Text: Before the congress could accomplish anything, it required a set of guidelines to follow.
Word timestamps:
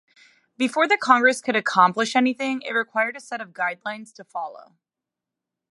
Before 0.57 0.87
the 0.87 0.97
congress 0.97 1.41
could 1.41 1.55
accomplish 1.55 2.15
anything, 2.15 2.63
it 2.63 2.71
required 2.73 3.15
a 3.15 3.19
set 3.19 3.39
of 3.39 3.49
guidelines 3.51 4.11
to 4.15 4.23
follow. 4.23 4.73